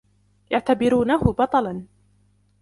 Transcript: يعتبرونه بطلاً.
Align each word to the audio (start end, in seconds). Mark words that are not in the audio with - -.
يعتبرونه 0.51 1.23
بطلاً. 1.33 1.85